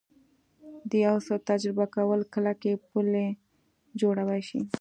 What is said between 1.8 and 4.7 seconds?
کول کلکې پولې جوړولی شي